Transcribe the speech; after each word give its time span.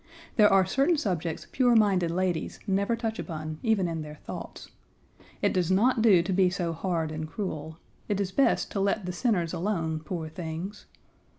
There 0.35 0.51
are 0.51 0.65
certain 0.65 0.97
subjects 0.97 1.45
pure 1.51 1.75
minded 1.75 2.09
ladies 2.09 2.59
never 2.65 2.95
touch 2.95 3.19
upon, 3.19 3.59
even 3.61 3.87
in 3.87 4.01
their 4.01 4.15
thoughts. 4.15 4.71
It 5.43 5.53
does 5.53 5.69
not 5.69 6.01
do 6.01 6.23
to 6.23 6.33
be 6.33 6.49
so 6.49 6.73
hard 6.73 7.11
and 7.11 7.27
cruel. 7.27 7.77
It 8.09 8.19
is 8.19 8.31
best 8.31 8.71
to 8.71 8.79
let 8.79 9.05
the 9.05 9.13
sinners 9.13 9.53
alone, 9.53 9.99
poor 9.99 10.27
things. 10.27 10.87